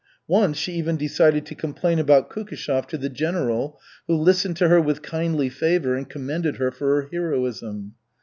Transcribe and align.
Once 0.27 0.57
she 0.57 0.71
even 0.71 0.97
decided 0.97 1.45
to 1.45 1.53
complain 1.53 1.99
about 1.99 2.27
Kukishev 2.27 2.87
to 2.87 2.97
the 2.97 3.07
governor, 3.07 3.73
who 4.07 4.15
listened 4.15 4.57
to 4.57 4.67
her 4.67 4.81
with 4.81 5.03
kindly 5.03 5.47
favor 5.47 5.95
and 5.95 6.09
commended 6.09 6.55
her 6.57 6.71
for 6.71 7.03
her 7.03 7.09
heroism. 7.11 7.93